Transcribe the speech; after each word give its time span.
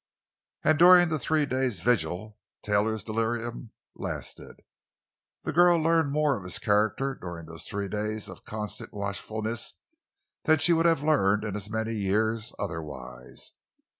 And 0.63 0.79
during 0.79 1.09
the 1.09 1.19
three 1.19 1.45
days' 1.45 1.81
vigil, 1.81 2.39
Taylor's 2.63 3.03
delirium 3.03 3.69
lasted. 3.93 4.61
The 5.43 5.53
girl 5.53 5.77
learned 5.77 6.11
more 6.11 6.35
of 6.35 6.43
his 6.43 6.57
character 6.57 7.13
during 7.13 7.45
those 7.45 7.65
three 7.67 7.87
days 7.87 8.27
of 8.27 8.43
constant 8.43 8.93
watchfulness 8.95 9.73
than 10.45 10.57
she 10.57 10.73
would 10.73 10.87
have 10.87 11.03
learned 11.03 11.43
in 11.43 11.55
as 11.55 11.69
many 11.69 11.93
years 11.93 12.51
otherwise. 12.57 13.51